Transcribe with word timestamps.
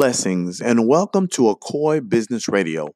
Blessings 0.00 0.62
and 0.62 0.88
welcome 0.88 1.28
to 1.28 1.54
Akoi 1.54 2.08
Business 2.08 2.48
Radio. 2.48 2.88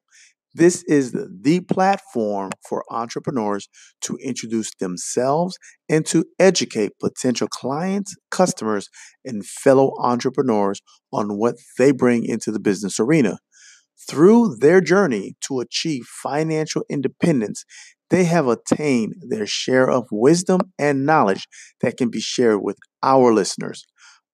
This 0.55 0.81
is 0.85 1.11
the, 1.11 1.59
platform 1.69 2.49
for 2.67 2.83
entrepreneurs 2.89 3.69
to 4.01 4.17
introduce 4.23 4.71
themselves 4.79 5.55
and 5.87 6.03
to 6.07 6.25
educate 6.39 6.93
potential 6.99 7.47
clients, 7.47 8.15
customers, 8.31 8.89
and 9.23 9.45
fellow 9.45 9.93
entrepreneurs 9.99 10.81
on 11.13 11.37
what 11.37 11.57
they 11.77 11.91
bring 11.91 12.25
into 12.25 12.51
the 12.51 12.59
business 12.59 12.99
arena. 12.99 13.37
Through 14.09 14.55
their 14.59 14.81
journey 14.81 15.35
to 15.41 15.59
achieve 15.59 16.05
financial 16.07 16.85
independence, 16.89 17.65
they 18.09 18.23
have 18.23 18.47
attained 18.47 19.13
their 19.29 19.45
share 19.45 19.87
of 19.87 20.07
wisdom 20.11 20.61
and 20.79 21.05
knowledge 21.05 21.47
that 21.81 21.97
can 21.97 22.09
be 22.09 22.19
shared 22.19 22.63
with 22.63 22.77
our 23.03 23.31
listeners. 23.31 23.85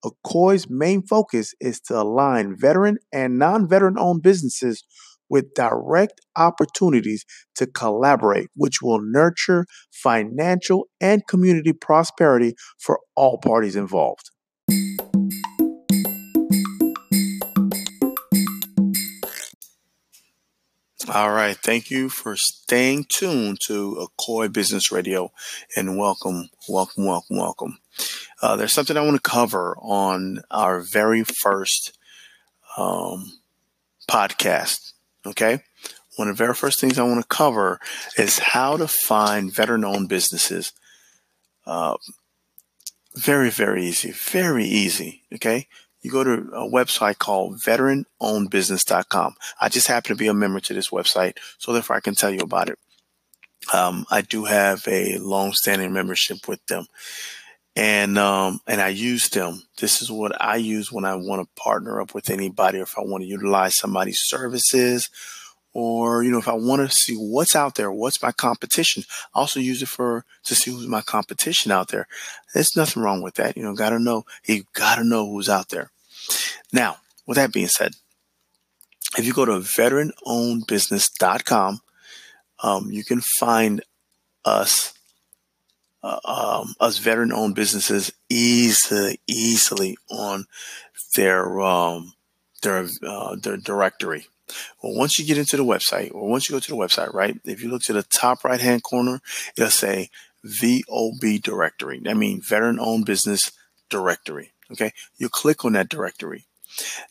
Akoi's 0.04 0.68
main 0.70 1.02
focus 1.04 1.54
is 1.60 1.80
to 1.82 2.00
align 2.00 2.56
veteran 2.58 2.98
and 3.14 3.38
non 3.38 3.68
veteran 3.68 3.96
owned 3.98 4.22
businesses 4.22 4.84
with 5.30 5.54
direct 5.54 6.20
opportunities 6.36 7.24
to 7.56 7.66
collaborate, 7.66 8.50
which 8.56 8.82
will 8.82 9.00
nurture 9.02 9.66
financial 9.92 10.88
and 11.00 11.26
community 11.28 11.72
prosperity 11.72 12.54
for 12.78 13.00
all 13.16 13.38
parties 13.38 13.76
involved. 13.76 14.30
All 21.10 21.32
right. 21.32 21.58
Thank 21.58 21.90
you 21.90 22.10
for 22.10 22.36
staying 22.36 23.08
tuned 23.10 23.58
to 23.68 24.08
Akoi 24.20 24.54
Business 24.54 24.92
Radio 24.92 25.32
and 25.76 25.98
welcome, 25.98 26.50
welcome, 26.70 27.06
welcome, 27.06 27.38
welcome. 27.38 27.78
Uh, 28.42 28.56
there's 28.56 28.74
something 28.74 28.96
I 28.96 29.02
want 29.02 29.22
to 29.22 29.30
cover 29.30 29.76
on 29.80 30.42
our 30.52 30.82
very 30.82 31.24
first 31.24 31.98
um, 32.78 33.40
podcast. 34.08 34.92
Okay. 35.26 35.64
One 36.18 36.28
of 36.28 36.38
the 36.38 36.44
very 36.44 36.54
first 36.54 36.80
things 36.80 37.00
I 37.00 37.04
want 37.04 37.22
to 37.22 37.28
cover 37.28 37.80
is 38.18 38.40
how 38.40 38.78
to 38.78 38.88
find 38.88 39.54
veteran 39.54 39.84
owned 39.84 40.08
businesses. 40.08 40.72
Uh, 41.66 41.98
very, 43.16 43.50
very 43.50 43.86
easy. 43.86 44.12
Very 44.12 44.66
easy. 44.66 45.24
Okay. 45.34 45.68
You 46.02 46.12
go 46.12 46.24
to 46.24 46.32
a 46.54 46.70
website 46.70 47.20
called 47.20 47.60
veteranownedbusiness.com. 47.60 49.36
I 49.60 49.70
just 49.70 49.88
happen 49.88 50.10
to 50.10 50.20
be 50.20 50.28
a 50.28 50.34
member 50.34 50.60
to 50.62 50.74
this 50.74 50.90
website, 50.90 51.38
so 51.58 51.72
therefore 51.72 51.96
I 51.96 52.02
can 52.02 52.16
tell 52.16 52.32
you 52.32 52.40
about 52.40 52.70
it. 52.70 52.80
Um, 53.74 54.06
I 54.10 54.22
do 54.22 54.46
have 54.46 54.88
a 54.88 55.18
long 55.20 55.54
standing 55.54 55.94
membership 55.94 56.48
with 56.48 56.66
them 56.66 56.88
and 57.76 58.18
um, 58.18 58.60
and 58.68 58.82
I 58.82 58.90
use 58.90 59.30
them. 59.30 59.64
This 59.78 60.02
is 60.02 60.12
what 60.12 60.40
I 60.42 60.58
use 60.58 60.92
when 60.92 61.06
I 61.06 61.16
want 61.16 61.42
to 61.42 61.62
partner 61.62 62.02
up 62.02 62.14
with 62.14 62.30
anybody, 62.30 62.80
or 62.80 62.84
if 62.84 62.98
I 62.98 63.02
want 63.02 63.24
to 63.24 63.30
utilize 63.30 63.76
somebody's 63.76 64.20
services, 64.22 65.10
or 65.74 66.24
you 66.24 66.32
know, 66.32 66.38
if 66.38 66.48
I 66.48 66.54
want 66.54 66.88
to 66.88 66.96
see 66.96 67.16
what's 67.16 67.56
out 67.56 67.76
there, 67.76 67.92
what's 67.92 68.22
my 68.22 68.32
competition. 68.32 69.04
I 69.34 69.40
also 69.40 69.60
use 69.60 69.82
it 69.82 69.88
for 69.88 70.26
to 70.46 70.56
see 70.56 70.72
who's 70.72 70.88
my 70.88 71.02
competition 71.02 71.72
out 71.72 71.90
there. 71.90 72.08
There's 72.54 72.76
nothing 72.76 73.04
wrong 73.04 73.22
with 73.22 73.36
that. 73.36 73.58
You 73.58 73.64
know, 73.64 73.74
gotta 73.74 74.00
know. 74.00 74.26
You 74.46 74.64
gotta 74.74 75.04
know 75.04 75.28
who's 75.28 75.50
out 75.50 75.70
there. 75.70 75.92
Now, 76.72 76.98
with 77.26 77.38
that 77.38 77.54
being 77.54 77.68
said, 77.68 77.94
if 79.18 79.26
you 79.26 79.34
go 79.34 79.46
to 79.46 79.54
veteranownedbusiness.com, 79.54 81.82
um, 82.64 82.92
you 82.92 83.04
can 83.04 83.22
find 83.22 83.82
us 84.46 84.94
uh, 86.04 86.20
um, 86.26 86.76
us 86.80 86.98
veteran 86.98 87.32
owned 87.32 87.56
businesses 87.56 88.12
easily, 88.30 89.20
easily 89.28 89.98
on 90.10 90.46
their, 91.16 91.62
um, 91.62 92.14
their, 92.64 92.88
uh, 93.06 93.36
their 93.36 93.58
directory. 93.58 94.26
Well, 94.82 94.96
once 94.96 95.18
you 95.18 95.26
get 95.26 95.38
into 95.38 95.58
the 95.58 95.66
website 95.66 96.14
or 96.14 96.28
once 96.28 96.50
you 96.50 96.56
go 96.56 96.60
to 96.60 96.72
the 96.72 96.78
website, 96.78 97.14
right? 97.14 97.40
If 97.46 97.62
you 97.62 97.70
look 97.70 97.84
to 97.84 97.94
the 97.94 98.04
top 98.04 98.44
right 98.44 98.60
hand 98.60 98.84
corner, 98.84 99.22
it'll 99.58 99.70
say 99.70 100.10
VOB 100.46 101.42
directory. 101.42 102.00
That 102.04 102.18
means 102.18 102.48
veteran 102.48 102.80
owned 102.80 103.06
business 103.06 103.52
directory. 103.90 104.52
Okay. 104.72 104.92
You 105.18 105.30
click 105.30 105.66
on 105.66 105.74
that 105.74 105.90
directory. 105.90 106.46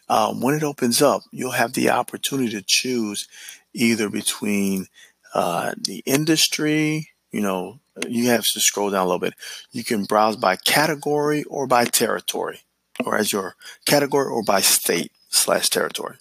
Um, 0.08 0.40
when 0.40 0.54
it 0.54 0.62
opens 0.62 1.02
up, 1.02 1.22
you'll 1.30 1.50
have 1.52 1.74
the 1.74 1.90
opportunity 1.90 2.50
to 2.50 2.64
choose 2.66 3.28
either 3.74 4.08
between 4.08 4.86
uh, 5.34 5.74
the 5.78 6.02
industry, 6.06 7.10
you 7.30 7.40
know, 7.40 7.80
you 8.08 8.28
have 8.28 8.44
to 8.44 8.60
scroll 8.60 8.90
down 8.90 9.02
a 9.02 9.04
little 9.04 9.18
bit. 9.18 9.34
You 9.70 9.84
can 9.84 10.04
browse 10.04 10.36
by 10.36 10.56
category 10.56 11.44
or 11.44 11.66
by 11.66 11.84
territory, 11.84 12.60
or 13.04 13.16
as 13.16 13.32
your 13.32 13.54
category 13.86 14.26
or 14.26 14.42
by 14.42 14.60
state 14.60 15.12
slash 15.28 15.68
territory. 15.68 16.16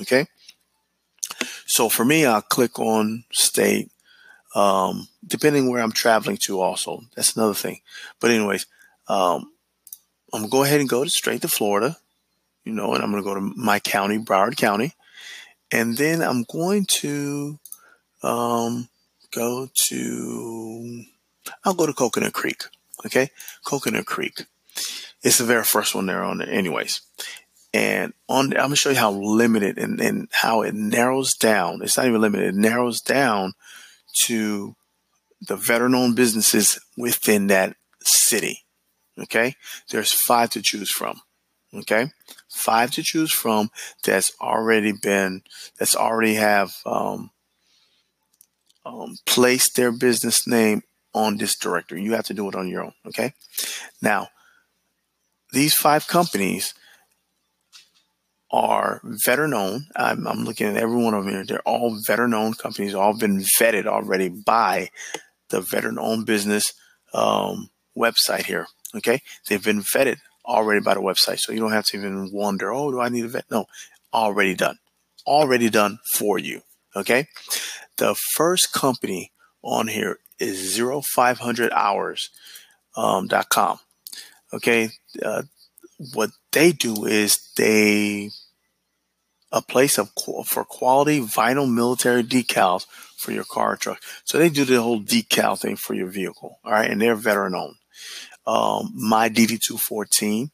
Okay. 0.00 0.26
So 1.68 1.90
for 1.90 2.04
me, 2.04 2.24
I'll 2.24 2.40
click 2.40 2.78
on 2.78 3.24
state, 3.30 3.90
um, 4.54 5.08
depending 5.24 5.70
where 5.70 5.82
I'm 5.82 5.92
traveling 5.92 6.38
to. 6.38 6.60
Also, 6.60 7.02
that's 7.14 7.36
another 7.36 7.54
thing. 7.54 7.82
But 8.20 8.30
anyways, 8.30 8.66
um, 9.06 9.52
I'm 10.32 10.40
gonna 10.40 10.48
go 10.48 10.64
ahead 10.64 10.80
and 10.80 10.88
go 10.88 11.04
to 11.04 11.10
straight 11.10 11.42
to 11.42 11.48
Florida, 11.48 11.98
you 12.64 12.72
know, 12.72 12.94
and 12.94 13.04
I'm 13.04 13.10
gonna 13.10 13.22
go 13.22 13.34
to 13.34 13.52
my 13.54 13.80
county, 13.80 14.18
Broward 14.18 14.56
County, 14.56 14.94
and 15.70 15.94
then 15.98 16.22
I'm 16.22 16.44
going 16.44 16.86
to 17.00 17.58
um, 18.22 18.88
go 19.30 19.68
to 19.88 21.04
I'll 21.64 21.74
go 21.74 21.86
to 21.86 21.92
Coconut 21.92 22.32
Creek. 22.32 22.64
Okay. 23.04 23.30
Coconut 23.64 24.06
Creek. 24.06 24.44
It's 25.22 25.38
the 25.38 25.44
very 25.44 25.64
first 25.64 25.94
one 25.94 26.06
there 26.06 26.24
on 26.24 26.38
there 26.38 26.48
anyways. 26.48 27.02
And 27.74 28.14
on, 28.28 28.46
I'm 28.46 28.56
going 28.56 28.70
to 28.70 28.76
show 28.76 28.90
you 28.90 28.96
how 28.96 29.12
limited 29.12 29.78
and, 29.78 30.00
and 30.00 30.28
how 30.32 30.62
it 30.62 30.74
narrows 30.74 31.34
down. 31.34 31.82
It's 31.82 31.96
not 31.96 32.06
even 32.06 32.20
limited. 32.20 32.48
It 32.48 32.54
narrows 32.54 33.00
down 33.00 33.52
to 34.24 34.74
the 35.46 35.56
veteran 35.56 35.94
owned 35.94 36.16
businesses 36.16 36.78
within 36.96 37.48
that 37.48 37.76
city. 38.02 38.64
Okay. 39.18 39.54
There's 39.90 40.12
five 40.12 40.50
to 40.50 40.62
choose 40.62 40.90
from. 40.90 41.20
Okay. 41.74 42.10
Five 42.48 42.90
to 42.92 43.02
choose 43.02 43.32
from 43.32 43.70
that's 44.02 44.32
already 44.40 44.92
been, 44.92 45.42
that's 45.78 45.94
already 45.94 46.34
have, 46.34 46.74
um, 46.86 47.30
um, 48.86 49.18
placed 49.26 49.76
their 49.76 49.92
business 49.92 50.46
name 50.46 50.82
on 51.12 51.36
this 51.36 51.56
directory. 51.56 52.02
You 52.02 52.14
have 52.14 52.26
to 52.26 52.34
do 52.34 52.48
it 52.48 52.54
on 52.54 52.68
your 52.68 52.84
own. 52.84 52.94
Okay. 53.06 53.34
Now, 54.00 54.28
these 55.52 55.74
five 55.74 56.06
companies 56.06 56.72
are 58.50 59.00
veteran 59.04 59.54
owned. 59.54 59.84
I'm, 59.94 60.26
I'm, 60.26 60.44
looking 60.44 60.66
at 60.68 60.76
every 60.76 60.96
one 60.96 61.14
of 61.14 61.24
them 61.24 61.32
here. 61.32 61.44
They're 61.44 61.60
all 61.60 61.98
veteran 62.00 62.34
owned 62.34 62.58
companies, 62.58 62.94
all 62.94 63.16
been 63.16 63.40
vetted 63.40 63.86
already 63.86 64.28
by 64.28 64.90
the 65.50 65.60
veteran 65.60 65.98
owned 65.98 66.26
business 66.26 66.72
um, 67.12 67.70
website 67.96 68.44
here. 68.44 68.66
Okay. 68.94 69.20
They've 69.48 69.62
been 69.62 69.80
vetted 69.80 70.18
already 70.44 70.80
by 70.80 70.94
the 70.94 71.00
website. 71.00 71.40
So 71.40 71.52
you 71.52 71.60
don't 71.60 71.72
have 71.72 71.84
to 71.86 71.96
even 71.98 72.30
wonder, 72.32 72.72
oh, 72.72 72.90
do 72.90 73.00
I 73.00 73.08
need 73.08 73.24
a 73.24 73.28
vet? 73.28 73.44
No, 73.50 73.66
already 74.12 74.54
done. 74.54 74.78
Already 75.26 75.68
done 75.68 75.98
for 76.14 76.38
you. 76.38 76.62
Okay. 76.96 77.28
The 77.98 78.14
first 78.14 78.72
company 78.72 79.32
on 79.62 79.88
here 79.88 80.18
is 80.38 80.78
0500hours.com. 80.78 82.28
Um, 82.96 83.28
.com. 83.48 83.78
okay. 84.52 84.90
Uh, 85.22 85.42
what 86.14 86.30
they 86.52 86.72
do 86.72 87.04
is 87.04 87.50
they 87.56 88.30
a 89.50 89.62
place 89.62 89.98
of 89.98 90.10
for 90.46 90.64
quality 90.64 91.20
vinyl 91.20 91.72
military 91.72 92.22
decals 92.22 92.86
for 93.16 93.32
your 93.32 93.44
car 93.44 93.72
or 93.72 93.76
truck. 93.76 94.00
So 94.24 94.38
they 94.38 94.48
do 94.48 94.64
the 94.64 94.82
whole 94.82 95.00
decal 95.00 95.58
thing 95.58 95.76
for 95.76 95.94
your 95.94 96.08
vehicle. 96.08 96.58
All 96.64 96.72
right. 96.72 96.90
And 96.90 97.00
they're 97.00 97.14
veteran 97.14 97.54
owned. 97.54 97.76
Um, 98.46 98.92
my 98.94 99.28
DD214, 99.28 100.50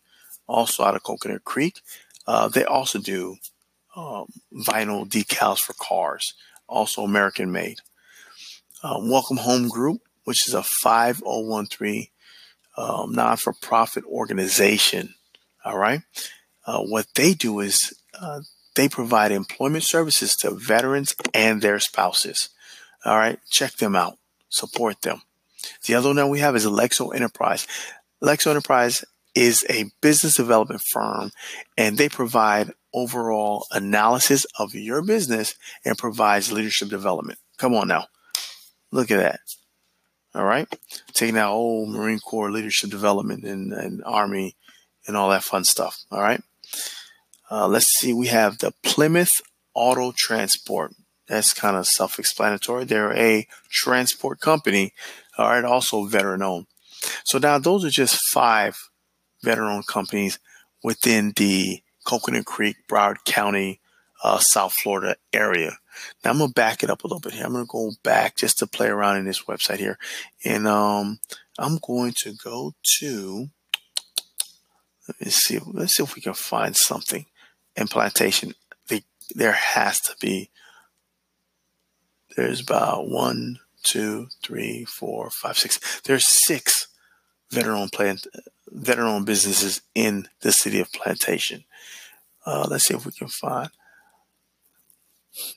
also 0.46 0.84
out 0.84 0.96
of 0.96 1.02
Coconut 1.02 1.44
Creek. 1.44 1.80
Uh, 2.26 2.48
they 2.48 2.64
also 2.64 2.98
do 2.98 3.36
um, 3.96 4.26
vinyl 4.52 5.06
decals 5.06 5.58
for 5.60 5.74
cars, 5.74 6.34
also 6.68 7.02
American 7.02 7.52
made 7.52 7.78
uh, 8.84 8.98
Welcome 9.00 9.38
Home 9.38 9.68
Group, 9.68 10.02
which 10.24 10.46
is 10.46 10.54
a 10.54 10.62
5013 10.62 12.08
um, 12.76 13.12
non 13.12 13.36
for 13.36 13.54
profit 13.54 14.04
organization. 14.04 15.14
All 15.64 15.78
right. 15.78 16.02
Uh, 16.66 16.80
what 16.80 17.06
they 17.14 17.34
do 17.34 17.60
is 17.60 17.94
uh, 18.20 18.40
they 18.74 18.88
provide 18.88 19.32
employment 19.32 19.84
services 19.84 20.36
to 20.36 20.50
veterans 20.50 21.14
and 21.32 21.62
their 21.62 21.78
spouses. 21.78 22.50
All 23.04 23.16
right. 23.16 23.38
Check 23.50 23.74
them 23.76 23.96
out, 23.96 24.18
support 24.48 25.02
them. 25.02 25.22
The 25.86 25.94
other 25.94 26.08
one 26.08 26.16
that 26.16 26.28
we 26.28 26.40
have 26.40 26.56
is 26.56 26.66
Alexo 26.66 27.14
Enterprise. 27.14 27.66
Alexo 28.22 28.50
Enterprise 28.50 29.04
is 29.34 29.64
a 29.68 29.90
business 30.00 30.36
development 30.36 30.80
firm 30.80 31.32
and 31.76 31.98
they 31.98 32.08
provide 32.08 32.72
overall 32.92 33.66
analysis 33.72 34.46
of 34.58 34.74
your 34.74 35.02
business 35.02 35.56
and 35.84 35.98
provides 35.98 36.52
leadership 36.52 36.88
development. 36.88 37.38
Come 37.58 37.74
on 37.74 37.88
now. 37.88 38.06
Look 38.92 39.10
at 39.10 39.16
that. 39.16 39.40
All 40.34 40.44
right. 40.44 40.68
Taking 41.12 41.36
out 41.36 41.52
old 41.52 41.90
Marine 41.90 42.20
Corps 42.20 42.50
leadership 42.50 42.90
development 42.90 43.44
and, 43.44 43.72
and 43.72 44.02
Army 44.04 44.56
and 45.06 45.16
all 45.16 45.30
that 45.30 45.44
fun 45.44 45.64
stuff. 45.64 46.04
All 46.10 46.20
right. 46.20 46.42
Uh, 47.50 47.68
let's 47.68 47.86
see, 47.98 48.12
we 48.12 48.28
have 48.28 48.58
the 48.58 48.72
Plymouth 48.82 49.40
Auto 49.74 50.12
Transport. 50.16 50.92
That's 51.28 51.54
kind 51.54 51.76
of 51.76 51.86
self 51.86 52.18
explanatory. 52.18 52.84
They're 52.84 53.16
a 53.16 53.46
transport 53.70 54.40
company, 54.40 54.92
all 55.38 55.48
right, 55.48 55.64
also 55.64 56.04
veteran 56.04 56.42
owned. 56.42 56.66
So 57.24 57.38
now 57.38 57.58
those 57.58 57.84
are 57.84 57.90
just 57.90 58.28
five 58.28 58.90
veteran 59.42 59.70
owned 59.70 59.86
companies 59.86 60.38
within 60.82 61.32
the 61.36 61.82
Coconut 62.04 62.44
Creek, 62.44 62.76
Broward 62.88 63.24
County, 63.24 63.80
uh, 64.22 64.38
South 64.38 64.72
Florida 64.72 65.16
area. 65.32 65.78
Now 66.24 66.32
I'm 66.32 66.38
gonna 66.38 66.52
back 66.52 66.82
it 66.82 66.90
up 66.90 67.04
a 67.04 67.06
little 67.06 67.20
bit 67.20 67.32
here. 67.32 67.44
I'm 67.44 67.52
gonna 67.52 67.66
go 67.66 67.92
back 68.02 68.36
just 68.36 68.58
to 68.58 68.66
play 68.66 68.88
around 68.88 69.18
in 69.18 69.24
this 69.24 69.44
website 69.44 69.78
here, 69.78 69.98
and 70.44 70.66
um, 70.66 71.20
I'm 71.58 71.78
going 71.78 72.12
to 72.24 72.34
go 72.34 72.74
to. 73.00 73.48
Let 75.08 75.20
me 75.20 75.30
see. 75.30 75.58
Let's 75.66 75.96
see 75.96 76.02
if 76.02 76.14
we 76.14 76.22
can 76.22 76.34
find 76.34 76.76
something. 76.76 77.26
Implantation. 77.76 78.54
They, 78.88 79.02
there 79.34 79.52
has 79.52 80.00
to 80.00 80.16
be. 80.20 80.50
There's 82.36 82.60
about 82.60 83.08
one, 83.08 83.60
two, 83.82 84.28
three, 84.42 84.84
four, 84.84 85.30
five, 85.30 85.58
six. 85.58 86.00
There's 86.00 86.26
six 86.26 86.88
veteran 87.50 87.88
plant 87.90 88.26
veteran 88.68 89.24
businesses 89.24 89.82
in 89.94 90.28
the 90.40 90.52
city 90.52 90.80
of 90.80 90.92
Plantation. 90.92 91.64
Uh, 92.44 92.66
let's 92.68 92.86
see 92.86 92.94
if 92.94 93.06
we 93.06 93.12
can 93.12 93.28
find. 93.28 93.70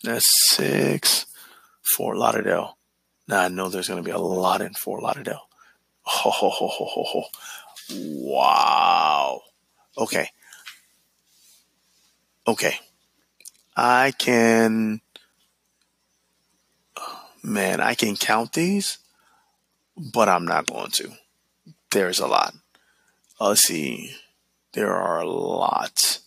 That's 0.04 0.56
six. 0.56 1.26
Fort 1.82 2.18
Lauderdale. 2.18 2.78
Now 3.28 3.42
I 3.42 3.48
know 3.48 3.70
there's 3.70 3.88
going 3.88 4.02
to 4.02 4.08
be 4.08 4.12
a 4.12 4.18
lot 4.18 4.62
in 4.62 4.74
Fort 4.74 5.02
Lauderdale. 5.02 5.48
Ho, 6.10 6.30
ho, 6.30 6.50
ho, 6.50 6.68
ho, 6.68 6.86
ho, 6.86 7.04
ho. 7.04 7.24
Wow. 7.92 9.42
Okay. 9.98 10.30
Okay. 12.48 12.80
I 13.76 14.12
can, 14.18 15.02
man, 17.44 17.80
I 17.80 17.94
can 17.94 18.16
count 18.16 18.54
these, 18.54 18.98
but 20.14 20.30
I'm 20.30 20.46
not 20.46 20.68
going 20.68 20.92
to. 20.92 21.12
There's 21.92 22.20
a 22.20 22.28
lot. 22.28 22.54
Uh, 23.40 23.50
let's 23.50 23.62
see. 23.62 24.16
There 24.74 24.94
are 24.94 25.22
a 25.22 25.30
lot. 25.30 26.20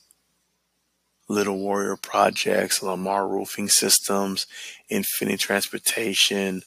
Little 1.28 1.58
Warrior 1.58 1.96
Projects, 1.96 2.82
Lamar 2.82 3.28
Roofing 3.28 3.68
Systems, 3.68 4.46
Infinity 4.88 5.36
Transportation, 5.36 6.62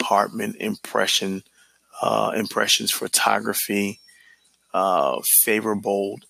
Hartman 0.00 0.54
Impression, 0.60 1.42
uh, 2.00 2.32
Impressions 2.36 2.90
Photography, 2.90 4.00
uh, 4.74 5.22
Favor 5.44 5.74
Bold. 5.74 6.26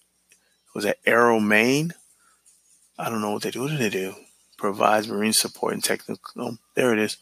Was 0.75 0.85
that 0.85 0.99
Arrow 1.07 1.41
Maine? 1.41 1.95
I 2.99 3.09
don't 3.09 3.23
know 3.23 3.33
what 3.33 3.43
they 3.43 3.51
do. 3.51 3.63
What 3.63 3.71
do 3.71 3.77
they 3.77 3.91
do? 3.91 4.15
Provides 4.59 5.09
marine 5.09 5.33
support 5.33 5.73
and 5.73 5.83
technical. 5.83 6.21
Oh, 6.37 6.57
there 6.75 6.93
it 6.93 6.99
is. 7.01 7.17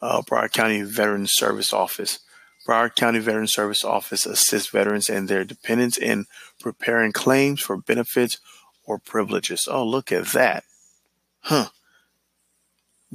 Uh, 0.00 0.22
Broward 0.22 0.52
County 0.52 0.82
Veteran 0.82 1.26
Service 1.26 1.72
Office. 1.72 2.20
Broward 2.68 2.94
County 2.94 3.18
Veteran 3.18 3.46
Service 3.46 3.82
Office 3.84 4.26
assists 4.26 4.70
veterans 4.70 5.08
and 5.08 5.26
their 5.28 5.44
dependents 5.44 5.96
in 5.96 6.26
preparing 6.60 7.12
claims 7.12 7.60
for 7.60 7.76
benefits 7.76 8.38
or 8.84 8.98
privileges. 8.98 9.66
Oh, 9.70 9.84
look 9.84 10.12
at 10.12 10.26
that. 10.28 10.64
Huh. 11.40 11.68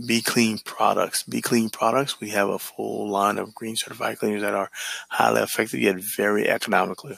Be 0.06 0.22
Clean 0.22 0.58
products. 0.60 1.24
Be 1.24 1.42
Clean 1.42 1.70
products. 1.70 2.20
We 2.20 2.30
have 2.30 2.50
a 2.50 2.60
full 2.60 3.10
line 3.10 3.38
of 3.38 3.56
green 3.56 3.76
certified 3.76 4.20
cleaners 4.20 4.42
that 4.42 4.54
are 4.54 4.72
highly 5.10 5.42
effective 5.42 5.80
yet 5.80 5.96
very 6.00 6.50
economically. 6.50 7.18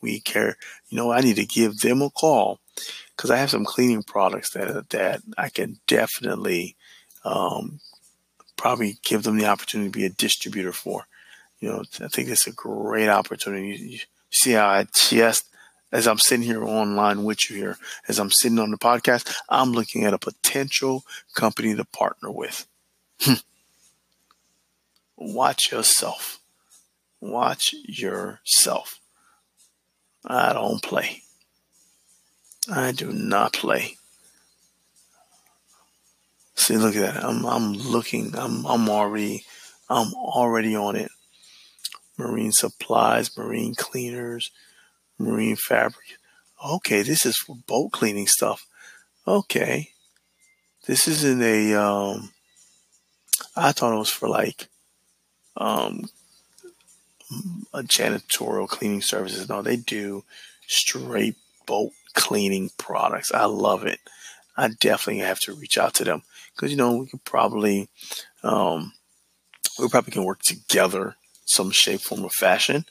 We 0.00 0.20
care. 0.20 0.56
You 0.88 0.96
know, 0.96 1.12
I 1.12 1.20
need 1.20 1.36
to 1.36 1.44
give 1.44 1.80
them 1.80 2.02
a 2.02 2.10
call 2.10 2.60
because 3.16 3.30
I 3.30 3.36
have 3.36 3.50
some 3.50 3.64
cleaning 3.64 4.02
products 4.02 4.50
that 4.50 4.90
that 4.90 5.22
I 5.36 5.50
can 5.50 5.78
definitely 5.86 6.76
um, 7.24 7.80
probably 8.56 8.98
give 9.02 9.22
them 9.22 9.36
the 9.36 9.46
opportunity 9.46 9.90
to 9.90 9.98
be 9.98 10.06
a 10.06 10.10
distributor 10.10 10.72
for. 10.72 11.06
You 11.60 11.68
know, 11.68 11.82
I 12.00 12.08
think 12.08 12.28
it's 12.28 12.46
a 12.46 12.52
great 12.52 13.08
opportunity. 13.08 13.76
You 13.76 13.98
see 14.30 14.52
how 14.52 14.68
I 14.68 14.86
just 14.94 15.49
as 15.92 16.06
I'm 16.06 16.18
sitting 16.18 16.46
here 16.46 16.64
online 16.64 17.24
with 17.24 17.50
you 17.50 17.56
here, 17.56 17.76
as 18.08 18.18
I'm 18.18 18.30
sitting 18.30 18.58
on 18.58 18.70
the 18.70 18.78
podcast, 18.78 19.34
I'm 19.48 19.72
looking 19.72 20.04
at 20.04 20.14
a 20.14 20.18
potential 20.18 21.04
company 21.34 21.74
to 21.74 21.84
partner 21.84 22.30
with. 22.30 22.66
Hmm. 23.20 23.34
Watch 25.16 25.72
yourself. 25.72 26.40
Watch 27.20 27.74
yourself. 27.84 29.00
I 30.24 30.52
don't 30.52 30.82
play. 30.82 31.22
I 32.70 32.92
do 32.92 33.12
not 33.12 33.52
play. 33.52 33.96
See, 36.54 36.76
look 36.76 36.94
at 36.94 37.14
that. 37.14 37.24
I'm 37.24 37.44
I'm 37.46 37.72
looking. 37.72 38.34
I'm 38.36 38.66
I'm 38.66 38.88
already 38.88 39.44
I'm 39.88 40.12
already 40.14 40.76
on 40.76 40.94
it. 40.94 41.10
Marine 42.18 42.52
supplies, 42.52 43.36
marine 43.36 43.74
cleaners, 43.74 44.50
marine 45.20 45.56
fabric. 45.56 46.18
Okay, 46.64 47.02
this 47.02 47.24
is 47.24 47.36
for 47.36 47.56
boat 47.66 47.92
cleaning 47.92 48.26
stuff. 48.26 48.66
Okay. 49.26 49.90
This 50.86 51.06
isn't 51.06 51.42
a 51.42 51.74
um 51.74 52.32
I 53.56 53.72
thought 53.72 53.94
it 53.94 53.98
was 53.98 54.10
for 54.10 54.28
like 54.28 54.68
um 55.56 56.08
a 57.72 57.82
janitorial 57.82 58.68
cleaning 58.68 59.02
services. 59.02 59.48
No, 59.48 59.62
they 59.62 59.76
do 59.76 60.24
straight 60.66 61.36
boat 61.66 61.92
cleaning 62.14 62.70
products. 62.76 63.32
I 63.32 63.44
love 63.44 63.84
it. 63.86 64.00
I 64.56 64.68
definitely 64.68 65.22
have 65.22 65.40
to 65.40 65.54
reach 65.54 65.78
out 65.78 65.94
to 65.94 66.04
them 66.04 66.22
because 66.54 66.70
you 66.70 66.76
know 66.76 66.96
we 66.96 67.06
could 67.06 67.24
probably 67.24 67.88
um 68.42 68.92
we 69.78 69.88
probably 69.88 70.12
can 70.12 70.24
work 70.24 70.42
together 70.42 71.16
some 71.50 71.70
shape, 71.70 72.00
form, 72.00 72.24
or 72.24 72.30
fashion. 72.30 72.84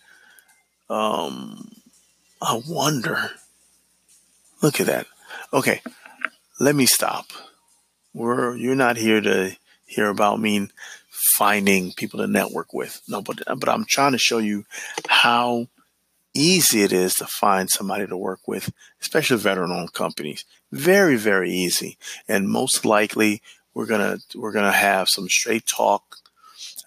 Um, 0.89 1.71
I 2.41 2.61
wonder. 2.67 3.31
Look 4.61 4.79
at 4.79 4.87
that. 4.87 5.07
Okay, 5.53 5.81
let 6.59 6.75
me 6.75 6.85
stop. 6.85 7.27
We're 8.13 8.55
you're 8.55 8.75
not 8.75 8.97
here 8.97 9.21
to 9.21 9.55
hear 9.85 10.09
about 10.09 10.39
me 10.39 10.69
finding 11.35 11.91
people 11.93 12.19
to 12.19 12.27
network 12.27 12.73
with. 12.73 13.01
No, 13.07 13.21
but 13.21 13.41
but 13.45 13.69
I'm 13.69 13.85
trying 13.85 14.13
to 14.13 14.17
show 14.17 14.37
you 14.37 14.65
how 15.07 15.67
easy 16.33 16.83
it 16.83 16.93
is 16.93 17.15
to 17.15 17.25
find 17.25 17.69
somebody 17.69 18.07
to 18.07 18.17
work 18.17 18.47
with, 18.47 18.71
especially 19.01 19.37
veteran-owned 19.37 19.93
companies. 19.93 20.45
Very 20.71 21.17
very 21.17 21.51
easy, 21.51 21.97
and 22.27 22.49
most 22.49 22.85
likely 22.85 23.41
we're 23.73 23.85
gonna 23.85 24.19
we're 24.35 24.53
gonna 24.53 24.71
have 24.71 25.09
some 25.09 25.27
straight 25.27 25.65
talk, 25.65 26.17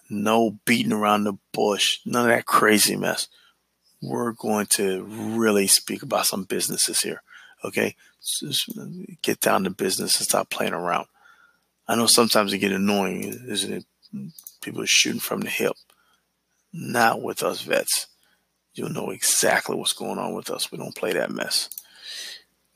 no 0.08 0.58
beating 0.64 0.92
around 0.92 1.24
the 1.24 1.34
bush, 1.52 1.98
none 2.06 2.28
of 2.28 2.34
that 2.34 2.46
crazy 2.46 2.96
mess 2.96 3.28
we're 4.02 4.32
going 4.32 4.66
to 4.66 5.04
really 5.04 5.68
speak 5.68 6.02
about 6.02 6.26
some 6.26 6.42
businesses 6.44 7.00
here. 7.00 7.22
Okay. 7.64 7.94
Just 8.40 8.68
get 9.22 9.40
down 9.40 9.64
to 9.64 9.70
business 9.70 10.18
and 10.18 10.28
stop 10.28 10.50
playing 10.50 10.74
around. 10.74 11.06
I 11.88 11.94
know 11.94 12.06
sometimes 12.06 12.52
it 12.52 12.58
get 12.58 12.72
annoying, 12.72 13.44
isn't 13.48 13.72
it? 13.72 13.84
People 14.60 14.84
shooting 14.84 15.20
from 15.20 15.40
the 15.40 15.48
hip. 15.48 15.74
Not 16.72 17.22
with 17.22 17.42
us 17.42 17.62
vets. 17.62 18.08
You'll 18.74 18.90
know 18.90 19.10
exactly 19.10 19.76
what's 19.76 19.92
going 19.92 20.18
on 20.18 20.34
with 20.34 20.50
us. 20.50 20.72
We 20.72 20.78
don't 20.78 20.94
play 20.94 21.12
that 21.12 21.30
mess. 21.30 21.68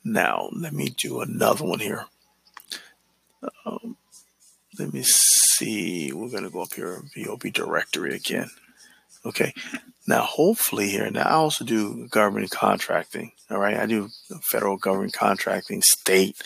Now, 0.04 0.50
let 0.52 0.72
me 0.72 0.90
do 0.90 1.20
another 1.20 1.64
one 1.64 1.80
here. 1.80 2.06
Um, 3.64 3.96
let 4.78 4.92
me 4.92 5.02
see. 5.02 6.12
We're 6.12 6.28
going 6.28 6.44
to 6.44 6.50
go 6.50 6.62
up 6.62 6.74
here, 6.74 7.02
VOB 7.16 7.52
directory 7.52 8.14
again. 8.14 8.50
Okay. 9.26 9.52
Now, 10.06 10.22
hopefully 10.22 10.88
here, 10.88 11.10
now 11.10 11.24
I 11.24 11.32
also 11.32 11.64
do 11.64 12.06
government 12.08 12.50
contracting. 12.50 13.32
All 13.50 13.58
right. 13.58 13.76
I 13.76 13.86
do 13.86 14.08
federal 14.52 14.76
government 14.76 15.14
contracting, 15.14 15.82
state 15.82 16.40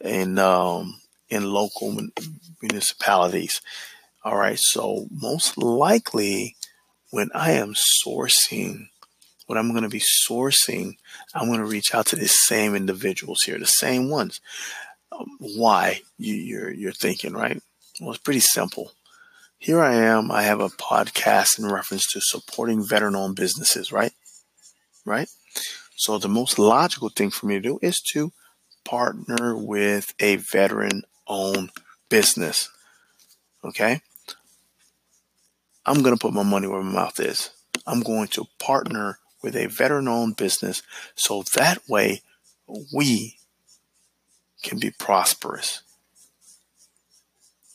and, 0.00 0.38
um, 0.38 1.00
in 1.28 1.52
local 1.52 1.94
municipalities. 2.62 3.60
All 4.24 4.36
right. 4.36 4.58
So 4.58 5.06
most 5.10 5.58
likely 5.58 6.56
when 7.10 7.28
I 7.34 7.52
am 7.52 7.74
sourcing, 7.74 8.88
what 9.46 9.58
I'm 9.58 9.72
going 9.72 9.82
to 9.82 9.90
be 9.90 10.02
sourcing, 10.26 10.96
I'm 11.34 11.48
going 11.48 11.60
to 11.60 11.66
reach 11.66 11.94
out 11.94 12.06
to 12.06 12.16
the 12.16 12.26
same 12.26 12.74
individuals 12.74 13.42
here, 13.42 13.58
the 13.58 13.66
same 13.66 14.08
ones. 14.08 14.40
Um, 15.12 15.36
why 15.38 16.00
you, 16.16 16.34
you're, 16.34 16.72
you're 16.72 16.92
thinking, 16.92 17.34
right? 17.34 17.62
Well, 18.00 18.12
it's 18.12 18.22
pretty 18.22 18.40
simple 18.40 18.92
here 19.64 19.82
I 19.82 19.94
am. 19.94 20.30
I 20.30 20.42
have 20.42 20.60
a 20.60 20.68
podcast 20.68 21.58
in 21.58 21.64
reference 21.64 22.12
to 22.12 22.20
supporting 22.20 22.86
veteran 22.86 23.16
owned 23.16 23.36
businesses, 23.36 23.90
right? 23.90 24.12
Right? 25.06 25.30
So 25.96 26.18
the 26.18 26.28
most 26.28 26.58
logical 26.58 27.08
thing 27.08 27.30
for 27.30 27.46
me 27.46 27.54
to 27.54 27.60
do 27.62 27.78
is 27.80 28.02
to 28.12 28.32
partner 28.84 29.56
with 29.56 30.12
a 30.20 30.36
veteran 30.36 31.04
owned 31.26 31.70
business. 32.10 32.68
Okay? 33.64 34.02
I'm 35.86 36.02
going 36.02 36.14
to 36.14 36.20
put 36.20 36.34
my 36.34 36.42
money 36.42 36.66
where 36.66 36.82
my 36.82 36.92
mouth 36.92 37.18
is. 37.18 37.48
I'm 37.86 38.02
going 38.02 38.28
to 38.28 38.44
partner 38.58 39.18
with 39.42 39.56
a 39.56 39.68
veteran 39.68 40.08
owned 40.08 40.36
business 40.36 40.82
so 41.14 41.42
that 41.54 41.88
way 41.88 42.20
we 42.94 43.38
can 44.62 44.78
be 44.78 44.90
prosperous. 44.90 45.80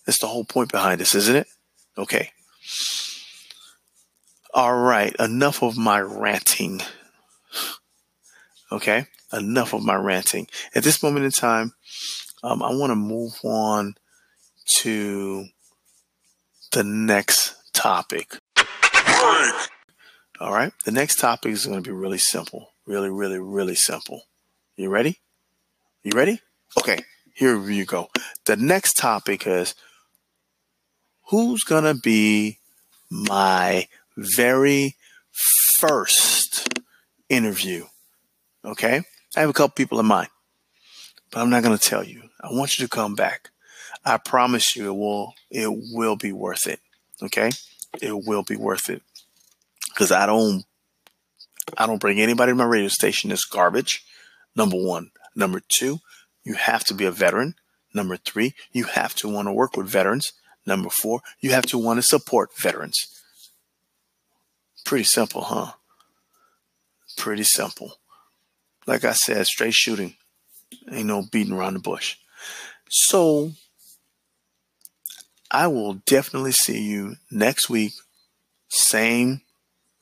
That's 0.06 0.20
the 0.20 0.28
whole 0.28 0.46
point 0.46 0.72
behind 0.72 1.02
this, 1.02 1.16
isn't 1.16 1.36
it? 1.36 1.48
Okay. 1.98 2.32
All 4.54 4.76
right, 4.76 5.16
enough 5.20 5.62
of 5.62 5.78
my 5.78 6.00
ranting. 6.00 6.82
Okay, 8.72 9.06
enough 9.32 9.74
of 9.74 9.84
my 9.84 9.96
ranting. 9.96 10.48
At 10.74 10.84
this 10.84 11.04
moment 11.04 11.26
in 11.26 11.32
time, 11.32 11.74
um, 12.44 12.64
I 12.64 12.74
want 12.74 12.92
to 12.92 12.96
move 12.96 13.34
on 13.44 13.96
to 14.82 15.46
the 16.72 16.84
next 16.84 17.56
topic. 17.74 18.38
All 20.40 20.54
right, 20.54 20.72
the 20.86 20.92
next 20.92 21.20
topic 21.20 21.52
is 21.52 21.66
going 21.66 21.84
to 21.84 21.88
be 21.88 21.96
really 21.96 22.18
simple. 22.18 22.72
Really, 22.86 23.10
really, 23.10 23.40
really 23.40 23.76
simple. 23.76 24.24
You 24.78 24.90
ready? 24.90 25.20
You 26.04 26.12
ready? 26.16 26.40
Okay, 26.78 27.04
here 27.36 27.70
you 27.70 27.86
go. 27.86 28.10
The 28.46 28.56
next 28.56 28.98
topic 28.98 29.46
is 29.46 29.76
who's 31.30 31.64
going 31.64 31.84
to 31.84 31.94
be 31.94 32.58
my 33.10 33.88
very 34.18 34.96
first 35.32 36.80
interview. 37.30 37.86
Okay. 38.66 39.02
I 39.36 39.40
have 39.40 39.50
a 39.50 39.54
couple 39.54 39.74
people 39.76 40.00
in 40.00 40.06
mind, 40.06 40.30
but 41.32 41.42
I'm 41.42 41.50
not 41.50 41.64
going 41.64 41.78
to 41.78 41.84
tell 41.84 42.04
you. 42.04 42.24
I 42.42 42.52
want 42.52 42.78
you 42.78 42.86
to 42.86 42.90
come 42.90 43.16
back. 43.16 43.50
I 44.04 44.18
promise 44.18 44.76
you 44.76 44.90
it 44.90 44.96
will, 44.96 45.34
it 45.52 45.70
will 45.70 46.16
be 46.16 46.32
worth 46.32 46.68
it. 46.68 46.80
Okay. 47.22 47.52
It 48.02 48.26
will 48.26 48.44
be 48.44 48.56
worth 48.56 48.90
it 48.90 49.02
because 49.90 50.12
I 50.12 50.26
don't, 50.26 50.64
I 51.78 51.86
don't 51.86 52.02
bring 52.02 52.20
anybody 52.20 52.52
to 52.52 52.56
my 52.56 52.66
radio 52.66 52.88
station 52.88 53.30
that's 53.30 53.46
garbage. 53.46 54.04
Number 54.56 54.78
one. 54.78 55.12
Number 55.36 55.62
two, 55.68 56.00
you 56.44 56.56
have 56.56 56.84
to 56.86 56.94
be 56.94 57.06
a 57.06 57.12
veteran. 57.12 57.56
Number 57.94 58.18
three, 58.18 58.56
you 58.72 58.86
have 58.86 59.14
to 59.16 59.30
want 59.30 59.48
to 59.48 59.54
work 59.54 59.78
with 59.78 59.88
veterans. 59.88 60.34
Number 60.70 60.92
four, 60.92 61.22
you 61.40 61.50
have 61.50 61.66
to 61.66 61.80
want 61.80 61.98
to 61.98 62.04
support 62.04 62.56
veterans. 62.56 63.08
Pretty 64.86 65.04
simple, 65.04 65.42
huh? 65.42 65.72
Pretty 67.18 67.42
simple. 67.42 67.96
Like 68.86 69.04
I 69.04 69.14
said, 69.14 69.48
straight 69.48 69.74
shooting. 69.74 70.14
Ain't 70.92 71.08
no 71.08 71.24
beating 71.24 71.54
around 71.54 71.74
the 71.74 71.80
bush. 71.80 72.18
So 72.88 73.54
I 75.50 75.66
will 75.66 75.96
definitely 76.06 76.52
see 76.52 76.84
you 76.84 77.16
next 77.32 77.68
week. 77.68 77.94
Same 78.68 79.42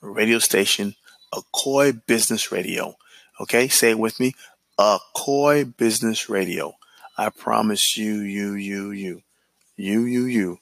radio 0.02 0.40
station, 0.40 0.96
Akoi 1.34 2.02
Business 2.08 2.52
Radio. 2.52 2.98
Okay, 3.40 3.70
say 3.70 3.92
it 3.92 4.00
with 4.00 4.20
me. 4.20 4.34
Akoi 4.78 5.78
Business 5.78 6.30
Radio. 6.30 6.74
I 7.18 7.30
promise 7.30 7.96
you, 7.96 8.16
you, 8.20 8.56
you, 8.56 8.92
you, 8.92 9.22
you, 9.78 10.02
you, 10.02 10.26
you, 10.26 10.58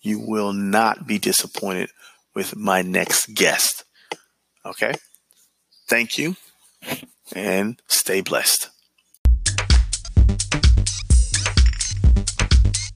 you 0.00 0.20
will 0.20 0.52
not 0.52 1.06
be 1.06 1.18
disappointed 1.18 1.90
with 2.34 2.56
my 2.56 2.82
next 2.82 3.34
guest. 3.34 3.84
Okay? 4.66 4.94
Thank 5.88 6.18
you 6.18 6.36
and 7.34 7.80
stay 7.88 8.20
blessed. 8.20 8.70